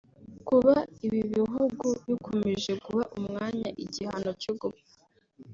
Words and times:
Kuba 0.47 0.73
ibi 1.05 1.21
bihugu 1.33 1.87
bikomeje 2.07 2.71
guha 2.83 3.03
umwanya 3.17 3.69
igihano 3.83 4.29
cyo 4.41 4.53
gupfa 4.61 4.93